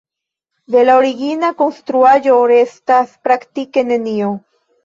[0.75, 4.33] De la origina konstruaĵo restas praktike nenio.